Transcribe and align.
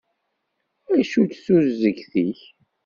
Acu-tt 0.99 1.39
tuzegt-ik? 1.45 2.41